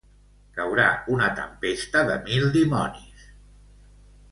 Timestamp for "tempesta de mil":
1.41-2.51